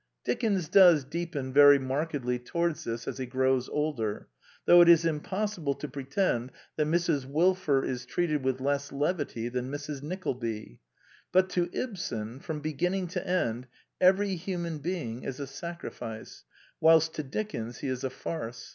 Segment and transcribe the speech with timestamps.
[0.25, 4.29] Dickens does deepen very markedly towards this as he grows older,
[4.65, 7.27] though it is im possible to pretend that Mrs.
[7.27, 10.01] Wilfer is treated with less levity than Mrs.
[10.01, 10.79] Nickleby;
[11.31, 13.67] but to Ibsen, from beginning to end,
[14.01, 16.45] every human being is a sacrifice,
[16.79, 18.69] whilst to Dickens he is a farce.